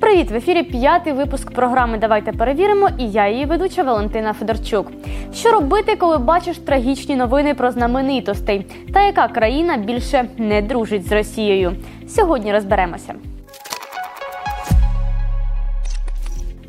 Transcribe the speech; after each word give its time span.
Привіт! 0.00 0.30
В 0.30 0.34
ефірі 0.34 0.62
п'ятий 0.62 1.12
випуск 1.12 1.50
програми 1.50 1.98
Давайте 1.98 2.32
перевіримо. 2.32 2.88
І 2.98 3.10
я 3.10 3.28
її 3.28 3.44
ведуча 3.44 3.82
Валентина 3.82 4.32
Федорчук. 4.32 4.86
Що 5.34 5.52
робити, 5.52 5.96
коли 5.96 6.18
бачиш 6.18 6.58
трагічні 6.58 7.16
новини 7.16 7.54
про 7.54 7.70
знаменитостей? 7.70 8.66
Та 8.94 9.06
яка 9.06 9.28
країна 9.28 9.76
більше 9.76 10.24
не 10.36 10.62
дружить 10.62 11.06
з 11.06 11.12
Росією? 11.12 11.72
Сьогодні 12.08 12.52
розберемося. 12.52 13.14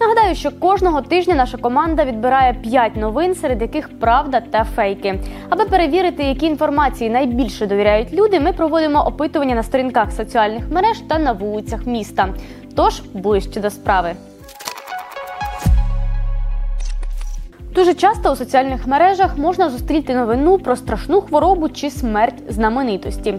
Нагадаю, 0.02 0.36
що 0.36 0.52
кожного 0.52 1.02
тижня 1.02 1.36
наша 1.36 1.58
команда 1.58 2.06
відбирає 2.06 2.54
5 2.54 2.96
новин, 2.96 3.36
серед 3.36 3.62
яких 3.62 4.00
правда 4.00 4.42
та 4.52 4.64
фейки. 4.64 5.20
Аби 5.50 5.66
перевірити, 5.66 6.24
які 6.24 6.46
інформації 6.46 7.10
найбільше 7.10 7.68
довіряють 7.68 8.14
люди, 8.14 8.40
ми 8.40 8.54
проводимо 8.54 9.04
опитування 9.08 9.56
на 9.56 9.64
сторінках 9.64 10.12
соціальних 10.12 10.70
мереж 10.72 11.00
та 11.00 11.20
на 11.20 11.32
вулицях 11.32 11.86
міста. 11.86 12.30
Тож 12.76 13.02
ближче 13.14 13.60
до 13.60 13.70
справи. 13.70 14.16
Дуже 17.76 17.94
часто 17.94 18.32
у 18.32 18.36
соціальних 18.36 18.88
мережах 18.88 19.38
можна 19.38 19.70
зустріти 19.70 20.16
новину 20.16 20.58
про 20.60 20.76
страшну 20.76 21.22
хворобу 21.22 21.70
чи 21.70 21.90
смерть 21.92 22.44
знаменитості. 22.50 23.34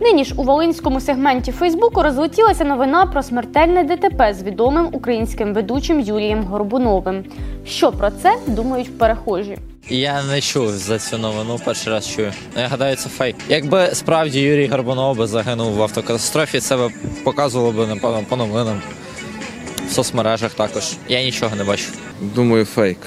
Нині 0.00 0.24
ж 0.24 0.34
у 0.36 0.42
волинському 0.42 1.00
сегменті 1.00 1.52
Фейсбуку 1.52 2.02
розлетілася 2.02 2.64
новина 2.64 3.06
про 3.06 3.22
смертельне 3.22 3.84
ДТП 3.84 4.34
з 4.34 4.42
відомим 4.42 4.88
українським 4.92 5.54
ведучим 5.54 6.00
Юрієм 6.00 6.42
Горбуновим. 6.44 7.24
Що 7.66 7.92
про 7.92 8.10
це 8.10 8.36
думають 8.46 8.98
перехожі? 8.98 9.58
Я 9.88 10.22
не 10.22 10.40
чув 10.40 10.68
за 10.68 10.98
цю 10.98 11.18
новину, 11.18 11.60
перший 11.64 11.92
раз 11.92 12.08
чую. 12.08 12.32
Ну, 12.56 12.62
Я 12.62 12.68
гадаю, 12.68 12.96
це 12.96 13.08
фейк. 13.08 13.36
Якби 13.48 13.90
справді 13.92 14.40
Юрій 14.40 14.66
Горбунов 14.68 15.16
би 15.16 15.26
загинув 15.26 15.72
в 15.74 15.82
автокатастрофі, 15.82 16.60
це 16.60 16.76
б 16.76 16.90
показувало 17.24 17.72
б 17.72 17.88
напевно 17.88 18.22
по 18.28 18.36
новинам 18.36 18.80
в 19.88 19.92
соцмережах 19.92 20.54
також. 20.54 20.96
Я 21.08 21.24
нічого 21.24 21.56
не 21.56 21.64
бачу. 21.64 21.88
Думаю, 22.20 22.64
фейк. 22.64 22.98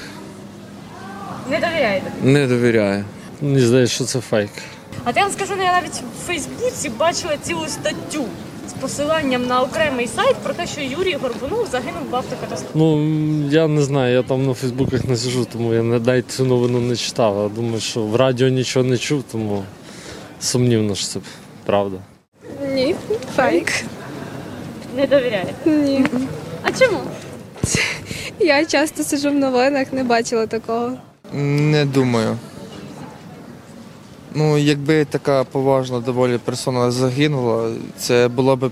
Не 1.49 1.59
довіряєте. 1.59 2.11
Не 2.23 2.47
довіряю. 2.47 3.05
Мені 3.41 3.59
здається, 3.61 3.95
що 3.95 4.03
це 4.03 4.19
фейк. 4.19 4.49
А 5.05 5.11
я 5.15 5.21
вам 5.23 5.31
скажу, 5.31 5.53
я 5.63 5.71
навіть 5.71 5.91
в 5.93 6.27
Фейсбуці 6.27 6.89
бачила 6.89 7.37
цілу 7.43 7.67
статтю 7.67 8.25
з 8.69 8.73
посиланням 8.73 9.47
на 9.47 9.61
окремий 9.61 10.07
сайт 10.07 10.35
про 10.35 10.53
те, 10.53 10.67
що 10.67 10.81
Юрій 10.81 11.13
Горбунов 11.21 11.67
загинув 11.71 12.09
в 12.11 12.15
автокатастрофі. 12.15 12.71
Ну 12.75 13.49
я 13.49 13.67
не 13.67 13.81
знаю, 13.81 14.13
я 14.13 14.23
там 14.23 14.47
на 14.47 14.53
Фейсбуках 14.53 15.03
не 15.05 15.17
сижу, 15.17 15.45
тому 15.45 15.73
я 15.73 15.83
не 15.83 15.99
дай 15.99 16.21
цю 16.21 16.45
новину 16.45 16.79
не 16.79 16.95
читав. 16.95 17.43
Я 17.43 17.55
думаю, 17.61 17.79
що 17.81 18.01
в 18.01 18.15
радіо 18.15 18.49
нічого 18.49 18.85
не 18.85 18.97
чув, 18.97 19.23
тому 19.31 19.63
сумнівно, 20.39 20.95
що 20.95 21.07
це 21.07 21.19
правда. 21.65 21.97
Ні, 22.73 22.95
фейк. 23.35 23.67
Не 24.97 25.07
довіряєте. 25.07 25.53
Ні. 25.65 26.05
А 26.63 26.71
чому? 26.71 26.99
Я 28.39 28.65
часто 28.65 29.03
сиджу 29.03 29.29
в 29.29 29.33
новинах, 29.35 29.93
не 29.93 30.03
бачила 30.03 30.47
такого. 30.47 30.97
Не 31.33 31.85
думаю. 31.85 32.37
Ну, 34.35 34.57
якби 34.57 35.05
така 35.05 35.43
поважна 35.43 35.99
доволі 35.99 36.37
персона 36.37 36.91
загинула, 36.91 37.69
це 37.97 38.27
було 38.27 38.55
б 38.55 38.71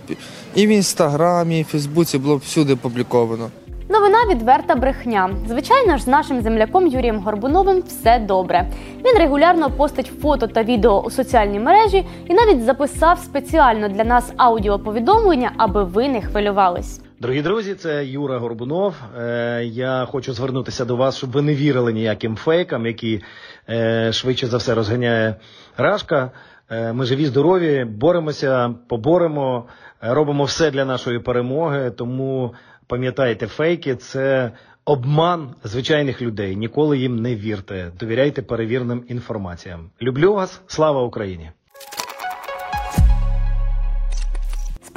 і 0.55 0.67
в 0.67 0.69
інстаграмі, 0.69 1.59
і 1.59 1.64
в 1.64 1.66
Фейсбуці 1.66 2.17
було 2.17 2.38
б 2.38 2.39
всюди 2.39 2.73
опубліковано. 2.73 3.49
Новина 3.89 4.17
відверта 4.30 4.75
брехня. 4.75 5.30
Звичайно 5.47 5.97
ж, 5.97 6.03
з 6.03 6.08
нашим 6.08 6.41
земляком 6.41 6.88
Юрієм 6.88 7.19
Горбуновим 7.19 7.83
все 7.88 8.19
добре. 8.19 8.67
Він 9.05 9.17
регулярно 9.17 9.71
постить 9.71 10.11
фото 10.21 10.47
та 10.47 10.64
відео 10.64 11.02
у 11.05 11.11
соціальній 11.11 11.59
мережі 11.59 12.05
і 12.30 12.33
навіть 12.33 12.64
записав 12.66 13.19
спеціально 13.19 13.89
для 13.89 14.03
нас 14.03 14.31
аудіоповідомлення, 14.38 15.52
аби 15.58 15.83
ви 15.83 16.08
не 16.08 16.21
хвилювались. 16.21 16.99
Дорогі 17.20 17.42
друзі, 17.42 17.73
це 17.76 18.05
Юра 18.05 18.38
Горбунов. 18.38 18.95
Е, 19.20 19.64
Я 19.66 20.05
хочу 20.11 20.33
звернутися 20.33 20.86
до 20.86 20.95
вас, 20.95 21.17
щоб 21.17 21.32
ви 21.32 21.42
не 21.42 21.55
вірили 21.55 21.94
ніяким 21.94 22.36
фейкам, 22.36 22.86
які 22.86 23.22
е, 23.70 24.11
швидше 24.14 24.48
за 24.48 24.58
все 24.58 24.76
розганяє 24.76 25.36
Рашка. 25.78 26.32
Е, 26.70 26.94
Ми 26.94 27.05
живі, 27.05 27.26
здорові, 27.26 27.86
боремося, 27.86 28.76
поборемо, 28.88 29.66
робимо 30.02 30.44
все 30.44 30.72
для 30.72 30.86
нашої 30.86 31.20
перемоги. 31.20 31.92
Тому 31.92 32.54
пам'ятайте, 32.88 33.48
фейки 33.48 33.95
це 33.95 34.52
обман 34.86 35.49
звичайних 35.64 36.22
людей. 36.22 36.55
Ніколи 36.55 36.98
їм 36.98 37.22
не 37.22 37.36
вірте. 37.36 37.92
Довіряйте 37.99 38.42
перевіреним 38.42 39.04
інформаціям. 39.08 39.89
Люблю 40.02 40.34
вас, 40.34 40.61
слава 40.67 41.04
Україні! 41.04 41.52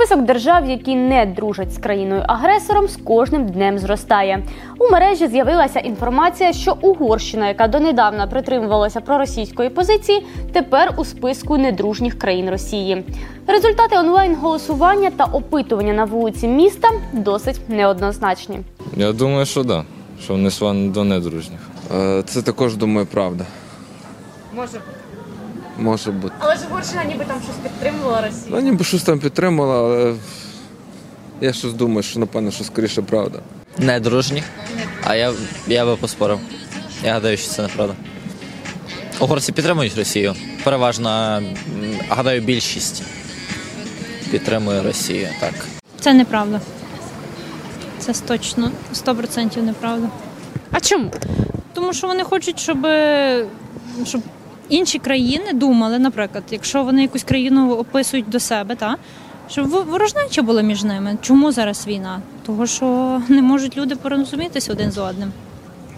Список 0.00 0.25
держав, 0.25 0.71
які 0.71 0.97
не 0.97 1.27
дружать 1.27 1.75
з 1.75 1.78
країною-агресором, 1.78 2.88
з 2.88 2.97
кожним 2.97 3.47
днем 3.47 3.78
зростає. 3.78 4.43
У 4.78 4.91
мережі 4.93 5.28
з'явилася 5.28 5.78
інформація, 5.78 6.53
що 6.53 6.77
Угорщина, 6.81 7.49
яка 7.49 7.69
донедавна 7.69 8.27
притримувалася 8.27 9.00
проросійської 9.00 9.69
позиції, 9.69 10.27
тепер 10.53 10.94
у 10.97 11.05
списку 11.05 11.59
недружніх 11.59 12.19
країн 12.19 12.50
Росії. 12.50 13.05
Результати 13.47 13.99
онлайн-голосування 13.99 15.10
та 15.10 15.25
опитування 15.25 15.93
на 15.93 16.05
вулиці 16.05 16.49
міста 16.49 16.89
досить 17.12 17.69
неоднозначні. 17.69 18.60
Я 18.97 19.12
думаю, 19.12 19.47
що 19.47 19.65
да. 19.65 19.84
Що 20.22 20.33
вони 20.33 20.50
свані 20.50 20.89
до 20.89 21.05
недружніх. 21.05 21.60
Е, 21.94 22.22
Це 22.22 22.43
також 22.43 22.77
думаю, 22.77 23.06
правда. 23.06 23.44
Може 24.56 24.72
бути. 24.72 25.09
Може 25.81 26.11
бути. 26.11 26.35
Але 26.39 26.57
ж 26.57 26.61
Угорщина 26.71 27.05
ніби 27.05 27.25
там 27.25 27.41
щось 27.43 27.57
підтримувала 27.63 28.21
Росію. 28.21 28.47
Ну, 28.51 28.61
ніби 28.61 28.85
щось 28.85 29.03
там 29.03 29.19
підтримала, 29.19 29.79
але 29.79 30.15
я 31.41 31.53
щось 31.53 31.73
думаю, 31.73 32.03
що 32.03 32.21
напевно, 32.21 32.51
що 32.51 32.65
скоріше 32.65 33.03
правда. 33.03 33.39
Недружні. 33.79 34.43
А 35.05 35.15
я, 35.15 35.33
я 35.67 35.87
би 35.87 35.97
поспорив. 35.97 36.39
Я 37.05 37.13
гадаю, 37.13 37.37
що 37.37 37.49
це 37.51 37.63
неправда. 37.63 37.95
Угорці 39.21 39.53
підтримують 39.53 39.99
Росію. 39.99 40.35
Переважно, 40.65 41.43
гадаю, 42.09 42.41
більшість 42.41 43.03
підтримує 44.31 44.83
Росію. 44.83 45.29
Так. 45.41 45.55
Це 46.01 46.13
неправда. 46.13 46.61
Це 47.99 48.13
точно 48.13 48.73
100% 48.95 49.63
неправда. 49.63 50.09
А 50.71 50.81
чому? 50.81 51.13
Тому 51.75 51.93
що 51.93 52.07
вони 52.07 52.25
хочуть, 52.25 52.59
щоб, 52.61 52.87
щоб 54.05 54.21
інші 54.71 54.99
країни 54.99 55.53
думали, 55.53 55.99
наприклад, 55.99 56.45
якщо 56.51 56.85
вони 56.85 57.03
якусь 57.03 57.25
країну 57.25 57.73
описують 57.77 58.29
до 58.29 58.41
себе, 58.41 58.77
та, 58.77 58.97
щоб 59.51 59.69
во- 59.69 59.83
ворожнеча 59.83 60.43
була 60.43 60.63
між 60.63 60.85
ними. 60.85 61.19
Чому 61.23 61.53
зараз 61.53 61.87
війна? 61.87 62.23
Того, 62.47 62.67
що 62.67 63.21
не 63.29 63.43
можуть 63.43 63.77
люди 63.77 63.97
порозумітися 63.97 64.73
один 64.73 64.91
з 64.91 64.99
одним. 64.99 65.33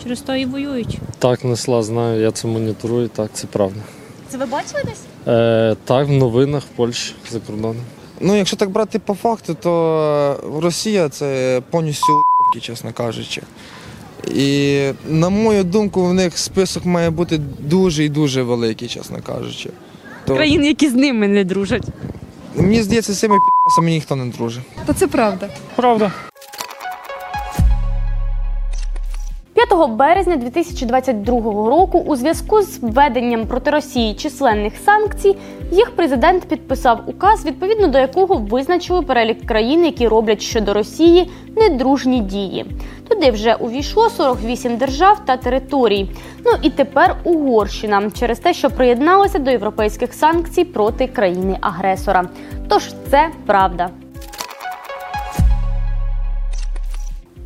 Через 0.03 0.21
то 0.21 0.35
і 0.37 0.45
воюють. 0.45 0.99
Так, 1.19 1.45
несла, 1.45 1.83
знаю, 1.83 2.21
я 2.23 2.31
це 2.31 2.49
моніторую, 2.49 3.09
так, 3.09 3.31
це 3.33 3.47
правда. 3.47 3.81
Це 4.29 4.39
ви 4.39 4.47
бачили 4.47 4.83
десь? 4.85 5.01
Е, 5.35 5.77
так, 5.85 6.09
в 6.09 6.11
новинах 6.13 6.63
в 6.63 6.77
Польщі 6.77 7.15
за 7.31 7.41
кордоном. 7.41 7.77
Ну, 8.21 8.37
якщо 8.37 8.57
так 8.57 8.71
брати 8.71 8.99
по 8.99 9.15
факту, 9.15 9.57
то 9.63 10.61
Росія 10.63 11.09
це 11.09 11.61
повністю 11.71 12.23
чесно 12.61 12.93
кажучи. 12.93 13.43
І 14.35 14.81
на 15.09 15.29
мою 15.29 15.65
думку, 15.65 16.05
в 16.05 16.15
них 16.15 16.39
список 16.39 16.85
має 16.85 17.11
бути 17.11 17.41
дуже 17.59 18.05
і 18.05 18.09
дуже 18.09 18.43
великий, 18.43 18.89
чесно 18.89 19.19
кажучи. 19.27 19.71
То, 20.27 20.35
Країн, 20.35 20.65
які 20.65 20.89
з 20.89 20.95
ними 20.95 21.29
не 21.29 21.45
дружать. 21.45 21.85
Мені 22.57 22.83
здається, 22.83 23.13
з 23.13 23.19
цими 23.19 23.35
підписами 23.35 23.91
ніхто 23.91 24.17
не 24.17 24.27
дружить. 24.27 24.63
Та 24.87 24.93
це 24.93 25.07
правда. 25.07 25.49
Правда. 25.77 26.13
5 29.73 29.91
березня 29.91 30.37
2022 30.37 31.41
року 31.69 31.99
у 32.07 32.17
зв'язку 32.17 32.63
з 32.63 32.79
введенням 32.79 33.47
проти 33.47 33.71
Росії 33.71 34.15
численних 34.15 34.73
санкцій 34.85 35.37
їх 35.71 35.97
президент 35.97 36.45
підписав 36.45 37.01
указ, 37.07 37.47
відповідно 37.47 37.87
до 37.87 37.99
якого 37.99 38.37
визначили 38.37 39.03
перелік 39.03 39.47
країн, 39.47 39.85
які 39.85 40.09
роблять 40.09 40.43
щодо 40.43 40.75
Росії 40.75 41.31
недружні 41.57 42.21
дії. 42.21 42.67
Туди 43.09 43.31
вже 43.31 43.55
увійшло 43.55 44.11
48 44.11 44.77
держав 44.77 45.25
та 45.25 45.37
територій. 45.37 46.11
Ну 46.45 46.53
і 46.63 46.71
тепер 46.71 47.17
Угорщина 47.25 48.11
через 48.11 48.39
те, 48.39 48.55
що 48.55 48.71
приєдналася 48.71 49.39
до 49.39 49.51
європейських 49.51 50.15
санкцій 50.15 50.65
проти 50.65 51.07
країни-агресора. 51.07 52.25
Тож 52.69 52.95
це 53.11 53.29
правда. 53.47 53.91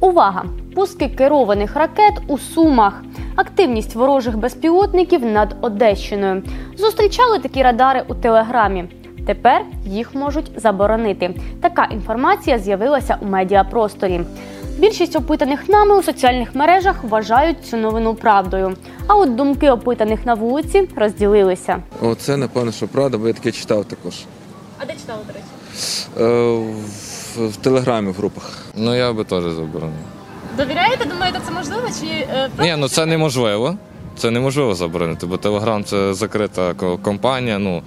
Увага! 0.01 0.45
Пуски 0.77 1.09
керованих 1.09 1.75
ракет 1.75 2.15
у 2.29 2.39
Сумах. 2.39 3.03
Активність 3.37 3.95
ворожих 3.95 4.37
безпілотників 4.37 5.25
над 5.25 5.57
Одещиною. 5.61 6.43
Зустрічали 6.77 7.39
такі 7.39 7.63
радари 7.63 8.03
у 8.09 8.15
телеграмі. 8.15 8.85
Тепер 9.27 9.63
їх 9.85 10.15
можуть 10.15 10.51
заборонити. 10.57 11.35
Така 11.63 11.85
інформація 11.85 12.59
з'явилася 12.59 13.19
у 13.21 13.27
медіапросторі. 13.27 14.21
Більшість 14.79 15.17
опитаних 15.17 15.69
нами 15.69 15.99
у 15.99 16.03
соціальних 16.03 16.55
мережах 16.55 17.05
вважають 17.05 17.67
цю 17.67 17.77
новину 17.77 18.15
правдою. 18.15 18.77
А 19.07 19.15
от 19.15 19.35
думки 19.35 19.71
опитаних 19.71 20.27
на 20.27 20.35
вулиці 20.35 20.89
розділилися. 20.97 21.79
Оце, 22.01 22.37
напевно, 22.37 22.73
що 22.73 22.89
правда, 22.89 23.19
бо 23.19 23.27
я 23.27 23.33
таке 23.33 23.53
читав 23.53 23.85
також. 23.85 24.15
А 24.79 24.87
де 24.87 24.93
читали, 24.93 25.21
до 25.27 25.33
речі? 25.33 25.47
Е, 26.21 26.25
в, 27.37 27.49
в 27.49 27.57
телеграмі 27.57 28.11
в 28.11 28.15
групах. 28.15 28.67
Ну 28.75 28.95
я 28.97 29.13
би 29.13 29.25
теж 29.25 29.43
заборонив. 29.43 30.16
Довіряєте? 30.57 31.05
Думаєте, 31.05 31.41
це 31.47 31.51
можливо? 31.53 31.83
Чи 32.01 32.07
е, 32.07 32.51
Ні, 32.59 32.75
ну 32.79 32.89
це 32.89 33.07
неможливо. 33.07 33.77
Це 34.19 34.31
неможливо 34.31 34.75
заборонити, 34.75 35.27
бо 35.27 35.37
Телеграм 35.37 35.85
це 35.85 36.15
закрита 36.15 36.75
ко- 36.75 36.99
компанія. 36.99 37.59
Ну, 37.59 37.83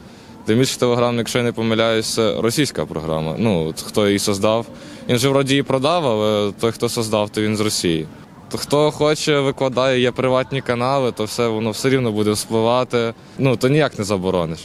тим 0.45 0.59
більше 0.59 0.79
Телеграм, 0.79 1.17
якщо 1.17 1.37
я 1.37 1.43
не 1.43 1.51
помиляюсь, 1.51 2.13
це 2.13 2.41
російська 2.41 2.85
програма. 2.85 3.35
Ну, 3.37 3.65
от 3.67 3.81
хто 3.81 4.07
її 4.07 4.19
создав. 4.19 4.65
Він 5.09 5.17
же 5.17 5.29
вроді 5.29 5.53
її 5.53 5.63
продав, 5.63 6.05
але 6.07 6.51
той, 6.51 6.71
хто 6.71 6.89
создав, 6.89 7.29
то 7.29 7.41
він 7.41 7.57
з 7.57 7.59
Росії. 7.59 8.07
То 8.51 8.57
хто 8.57 8.91
хоче, 8.91 9.39
викладає, 9.39 9.99
є 9.99 10.11
приватні 10.11 10.61
канали, 10.61 11.11
то 11.11 11.23
все 11.23 11.47
воно 11.47 11.71
все 11.71 11.89
рівно 11.89 12.11
буде 12.11 12.31
вспливати. 12.31 13.13
Ну, 13.37 13.55
то 13.57 13.69
ніяк 13.69 13.99
не 13.99 14.05
заборониш. 14.05 14.59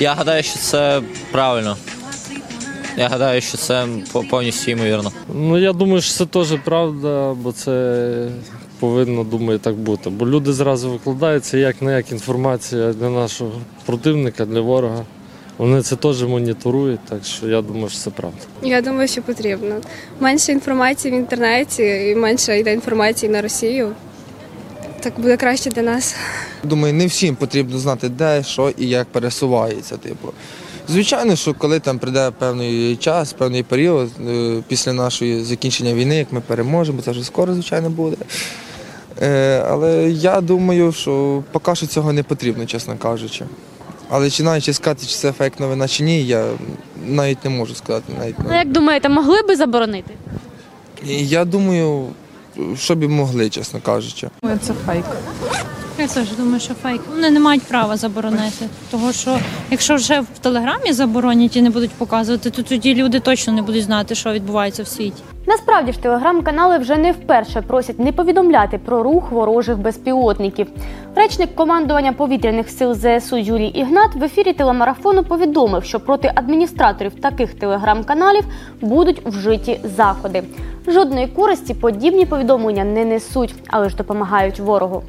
Я 0.00 0.14
гадаю, 0.14 0.42
що 0.42 0.58
це 0.58 1.02
правильно. 1.32 1.76
Я 2.96 3.08
гадаю, 3.08 3.40
що 3.40 3.58
це 3.58 3.86
по- 4.12 4.22
повністю 4.24 4.70
ймовірно. 4.70 5.12
Ну 5.34 5.58
я 5.58 5.72
думаю, 5.72 6.00
що 6.00 6.14
це 6.14 6.26
теж 6.26 6.58
правда, 6.64 7.34
бо 7.42 7.52
це 7.52 8.28
повинно, 8.80 9.24
думаю, 9.24 9.58
так 9.58 9.74
бути. 9.74 10.10
Бо 10.10 10.26
люди 10.26 10.52
зразу 10.52 10.90
викладаються 10.90 11.58
як 11.58 11.82
не 11.82 11.92
як 11.92 12.12
інформація 12.12 12.92
для 12.92 13.10
нашого 13.10 13.52
противника, 13.86 14.44
для 14.44 14.60
ворога. 14.60 15.04
Вони 15.58 15.82
це 15.82 15.96
теж 15.96 16.22
моніторують, 16.22 17.00
так 17.08 17.24
що 17.24 17.48
я 17.48 17.62
думаю, 17.62 17.88
що 17.88 17.98
це 17.98 18.10
правда. 18.10 18.38
Я 18.62 18.80
думаю, 18.82 19.08
що 19.08 19.22
потрібно. 19.22 19.74
Менше 20.20 20.52
інформації 20.52 21.14
в 21.14 21.16
інтернеті 21.16 21.82
і 22.10 22.14
менше 22.14 22.58
йде 22.58 22.72
інформації 22.72 23.32
на 23.32 23.42
Росію. 23.42 23.92
Так 25.00 25.20
буде 25.20 25.36
краще 25.36 25.70
для 25.70 25.82
нас. 25.82 26.16
Думаю, 26.64 26.94
не 26.94 27.06
всім 27.06 27.36
потрібно 27.36 27.78
знати, 27.78 28.08
де, 28.08 28.42
що 28.42 28.72
і 28.78 28.88
як 28.88 29.06
пересувається. 29.06 29.96
Типу. 29.96 30.28
Звичайно, 30.88 31.36
що 31.36 31.54
коли 31.54 31.80
там 31.80 31.98
прийде 31.98 32.30
певний 32.38 32.96
час, 32.96 33.32
певний 33.32 33.62
період 33.62 34.10
е, 34.28 34.62
після 34.68 34.92
нашої 34.92 35.44
закінчення 35.44 35.94
війни, 35.94 36.16
як 36.16 36.32
ми 36.32 36.40
переможемо, 36.40 37.02
це 37.02 37.10
вже 37.10 37.24
скоро, 37.24 37.54
звичайно, 37.54 37.90
буде. 37.90 38.16
Е, 39.22 39.64
Але 39.70 40.10
я 40.10 40.40
думаю, 40.40 40.92
що 40.92 41.42
поки 41.52 41.74
що 41.74 41.86
цього 41.86 42.12
не 42.12 42.22
потрібно, 42.22 42.66
чесно 42.66 42.96
кажучи. 42.96 43.44
Але 44.10 44.30
чи 44.30 44.42
навіть 44.42 44.64
чи 44.64 44.72
сказати, 44.72 45.06
чи 45.06 45.14
це 45.16 45.32
фейк 45.32 45.60
новина 45.60 45.88
чи 45.88 46.04
ні, 46.04 46.26
я 46.26 46.44
навіть 47.06 47.44
не 47.44 47.50
можу 47.50 47.74
сказати. 47.74 48.12
Навіть 48.18 48.36
Ну, 48.48 48.54
як 48.56 48.72
думаєте, 48.72 49.08
могли 49.08 49.42
би 49.42 49.56
заборонити? 49.56 50.14
Я 51.04 51.44
думаю, 51.44 52.06
що 52.76 52.94
б 52.96 53.08
могли, 53.08 53.50
чесно 53.50 53.80
кажучи. 53.80 54.28
Це 54.62 54.72
фейк. 54.86 55.04
Я 55.98 56.06
теж 56.06 56.32
думаю, 56.32 56.60
що 56.60 56.74
фейк. 56.74 57.00
Вони 57.10 57.30
не 57.30 57.40
мають 57.40 57.62
права 57.62 57.96
заборонити. 57.96 58.66
Того 58.90 59.12
що 59.12 59.38
якщо 59.70 59.94
вже 59.94 60.20
в 60.20 60.38
телеграмі 60.40 60.92
заборонять 60.92 61.56
і 61.56 61.62
не 61.62 61.70
будуть 61.70 61.90
показувати, 61.90 62.50
то 62.50 62.62
тоді 62.62 62.94
люди 62.94 63.20
точно 63.20 63.52
не 63.52 63.62
будуть 63.62 63.84
знати, 63.84 64.14
що 64.14 64.32
відбувається 64.32 64.82
в 64.82 64.86
світі. 64.86 65.22
Насправді 65.46 65.92
ж 65.92 65.98
телеграм-канали 65.98 66.78
вже 66.78 66.96
не 66.96 67.12
вперше 67.12 67.62
просять 67.62 67.98
не 67.98 68.12
повідомляти 68.12 68.78
про 68.78 69.02
рух 69.02 69.30
ворожих 69.30 69.78
безпілотників. 69.78 70.66
Речник 71.14 71.54
командування 71.54 72.12
повітряних 72.12 72.70
сил 72.70 72.94
ЗСУ 72.94 73.36
Юрій 73.36 73.66
Ігнат 73.66 74.14
в 74.14 74.24
ефірі 74.24 74.52
телемарафону 74.52 75.22
повідомив, 75.22 75.84
що 75.84 76.00
проти 76.00 76.32
адміністраторів 76.34 77.20
таких 77.20 77.54
телеграм-каналів 77.54 78.44
будуть 78.80 79.26
вжиті 79.26 79.80
заходи. 79.96 80.42
Жодної 80.86 81.26
користі 81.26 81.74
подібні 81.74 82.26
повідомлення 82.26 82.84
не 82.84 83.04
несуть, 83.04 83.54
але 83.66 83.88
ж 83.88 83.96
допомагають 83.96 84.60
ворогу. 84.60 85.02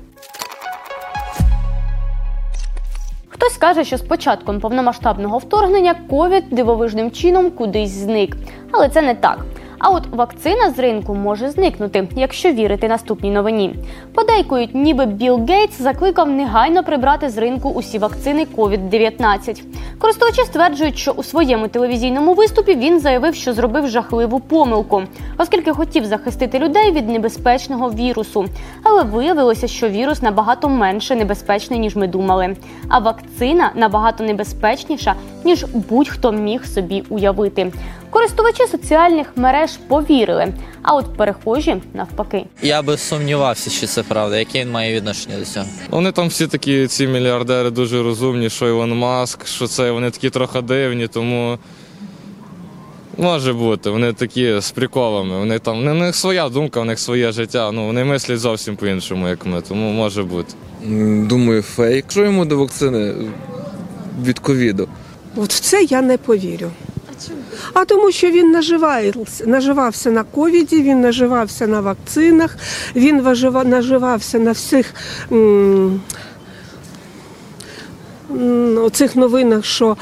Хтось 3.38 3.58
каже, 3.58 3.84
що 3.84 3.98
з 3.98 4.02
початком 4.02 4.60
повномасштабного 4.60 5.38
вторгнення 5.38 5.96
ковід 6.10 6.44
дивовижним 6.52 7.12
чином 7.12 7.52
кудись 7.52 7.90
зник. 7.90 8.38
Але 8.72 8.90
це 8.90 9.02
не 9.02 9.16
так. 9.16 9.46
А 9.80 9.90
от 9.90 10.08
вакцина 10.12 10.72
з 10.72 10.80
ринку 10.80 11.16
може 11.16 11.50
зникнути, 11.50 12.08
якщо 12.16 12.52
вірити 12.52 12.88
наступній 12.88 13.32
новині. 13.32 13.76
Подейкують, 14.14 14.76
ніби 14.76 15.06
Білл 15.06 15.46
Гейтс 15.50 15.82
закликав 15.82 16.30
негайно 16.30 16.84
прибрати 16.84 17.30
з 17.30 17.38
ринку 17.38 17.70
усі 17.70 17.98
вакцини 17.98 18.48
COVID-19. 18.58 19.62
Користувачі 20.00 20.42
стверджують, 20.42 20.98
що 20.98 21.12
у 21.12 21.24
своєму 21.24 21.68
телевізійному 21.68 22.34
виступі 22.34 22.76
він 22.76 23.00
заявив, 23.00 23.36
що 23.36 23.54
зробив 23.54 23.88
жахливу 23.88 24.40
помилку, 24.40 25.04
оскільки 25.38 25.72
хотів 25.72 26.06
захистити 26.06 26.60
людей 26.60 26.92
від 26.92 27.10
небезпечного 27.10 27.92
вірусу. 27.92 28.46
Але 28.84 29.04
виявилося, 29.04 29.68
що 29.68 29.90
вірус 29.90 30.22
набагато 30.22 30.70
менше 30.70 31.16
небезпечний, 31.16 31.80
ніж 31.80 31.96
ми 31.96 32.08
думали. 32.08 32.56
А 32.88 33.00
вакцина 33.00 33.72
набагато 33.76 34.24
небезпечніша, 34.24 35.16
ніж 35.44 35.66
будь-хто 35.90 36.32
міг 36.32 36.66
собі 36.66 37.04
уявити. 37.10 37.72
Користувачі 38.18 38.68
соціальних 38.72 39.28
мереж 39.36 39.78
повірили, 39.88 40.54
а 40.82 40.96
от 40.96 41.18
перехожі 41.18 41.76
навпаки. 41.94 42.46
Я 42.62 42.82
би 42.82 42.98
сумнівався, 42.98 43.70
що 43.70 43.88
це 43.88 44.04
правда. 44.04 44.40
Яке 44.40 44.62
він 44.62 44.72
має 44.72 44.96
відношення 44.96 45.38
до 45.40 45.46
цього? 45.46 45.66
Вони 45.90 46.12
там 46.12 46.28
всі 46.28 46.48
такі, 46.48 46.88
ці 46.88 47.08
мільярдери 47.08 47.70
дуже 47.70 48.04
розумні, 48.04 48.50
що 48.50 48.68
Ілон 48.68 48.98
Маск, 48.98 49.48
що 49.48 49.68
це 49.68 49.92
вони 49.92 50.12
такі 50.12 50.30
трохи 50.30 50.62
дивні, 50.62 51.08
тому 51.08 51.58
може 53.18 53.54
бути. 53.54 53.90
Вони 53.90 54.14
такі 54.14 54.60
з 54.60 54.72
приколами. 54.72 55.38
Вони 55.38 55.60
там, 55.60 55.88
у 55.88 55.94
них 55.94 56.16
своя 56.16 56.50
думка, 56.50 56.80
у 56.80 56.86
них 56.86 57.00
своє 57.00 57.32
життя. 57.32 57.72
Ну, 57.72 57.86
вони 57.86 58.04
мислять 58.04 58.40
зовсім 58.40 58.76
по-іншому, 58.76 59.28
як 59.28 59.46
ми, 59.46 59.62
тому 59.62 59.92
може 59.92 60.24
бути. 60.24 60.54
Думаю, 61.28 61.62
фейк. 61.62 62.12
Що 62.12 62.26
йому 62.26 62.46
до 62.46 62.58
вакцини 62.58 63.14
від 64.24 64.40
ковіду? 64.40 64.88
От 65.36 65.54
в 65.54 65.60
це 65.60 65.84
я 65.84 66.02
не 66.02 66.18
повірю. 66.18 66.72
А 67.74 67.86
тому, 67.86 68.12
що 68.12 68.32
він 68.32 68.52
наживався, 68.52 69.46
наживався 69.46 70.12
на 70.12 70.24
ковіді, 70.24 70.82
він 70.82 71.02
наживався 71.02 71.68
на 71.68 71.82
вакцинах, 71.82 72.58
він 72.96 73.22
наживався 73.64 74.40
на 74.40 74.52
всіх 74.52 74.94
м, 75.32 76.02
оцих 78.78 79.16
новинах, 79.16 79.66
що 79.66 79.90
е, 79.90 79.96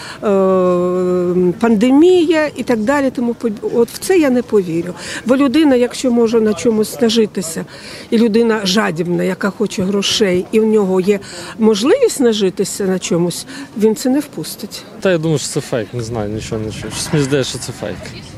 пандемія 1.59 2.49
і 2.55 2.63
так 2.63 2.79
далі. 2.79 3.11
Тому 3.11 3.35
от 3.61 3.89
в 3.89 3.97
це 3.97 4.19
я 4.19 4.29
не 4.29 4.41
повірю. 4.41 4.93
Бо 5.25 5.37
людина, 5.37 5.75
якщо 5.75 6.11
може 6.11 6.41
на 6.41 6.53
чомусь 6.53 7.01
нажитися, 7.01 7.65
і 8.09 8.17
людина 8.17 8.61
жадібна, 8.63 9.23
яка 9.23 9.49
хоче 9.49 9.83
грошей, 9.83 10.45
і 10.51 10.59
в 10.59 10.65
нього 10.65 10.99
є 11.01 11.19
можливість 11.59 12.19
нажитися 12.19 12.83
на 12.83 12.99
чомусь, 12.99 13.45
він 13.77 13.95
це 13.95 14.09
не 14.09 14.19
впустить. 14.19 14.83
Та 14.99 15.11
я 15.11 15.17
думаю, 15.17 15.39
що 15.39 15.47
це 15.47 15.61
фейк, 15.61 15.93
не 15.93 16.03
знаю, 16.03 16.29
нічого 16.29 16.61
не 16.61 16.71
чую. 16.71 16.91
Щось 16.91 17.13
мені 17.13 17.25
здається, 17.25 17.49
що 17.49 17.59
це 17.59 17.71
фейк. 17.71 17.97